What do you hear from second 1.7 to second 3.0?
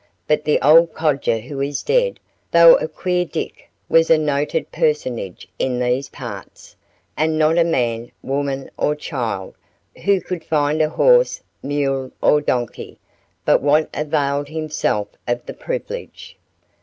dead, though a